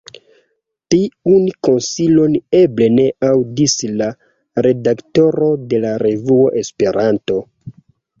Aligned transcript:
Tiun 0.93 1.43
konsilon 1.67 2.37
eble 2.59 2.87
ne 2.93 3.05
aŭdis 3.27 3.75
la 3.99 4.07
redaktoro 4.67 5.51
de 5.75 5.83
la 5.85 5.93
revuo 6.05 6.49
Esperanto. 6.63 7.39